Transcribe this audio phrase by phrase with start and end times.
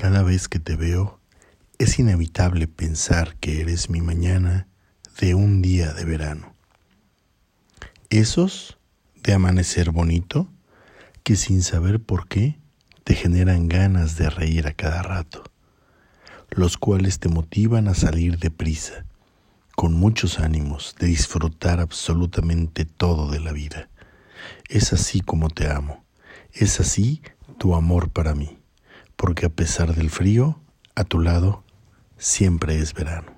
[0.00, 1.20] Cada vez que te veo,
[1.76, 4.66] es inevitable pensar que eres mi mañana
[5.20, 6.54] de un día de verano.
[8.08, 8.78] Esos
[9.22, 10.48] de amanecer bonito
[11.22, 12.58] que sin saber por qué
[13.04, 15.44] te generan ganas de reír a cada rato,
[16.48, 19.04] los cuales te motivan a salir deprisa,
[19.76, 23.90] con muchos ánimos de disfrutar absolutamente todo de la vida.
[24.70, 26.06] Es así como te amo,
[26.54, 27.20] es así
[27.58, 28.59] tu amor para mí,
[29.20, 30.58] porque a pesar del frío,
[30.94, 31.62] a tu lado
[32.16, 33.30] siempre es verano.